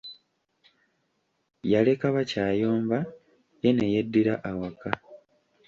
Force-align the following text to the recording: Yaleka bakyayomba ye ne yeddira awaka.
Yaleka 1.71 2.05
bakyayomba 2.15 2.97
ye 3.61 3.69
ne 3.73 3.85
yeddira 3.93 4.33
awaka. 4.49 4.89